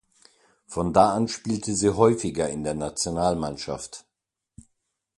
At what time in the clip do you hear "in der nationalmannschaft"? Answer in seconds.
2.49-4.03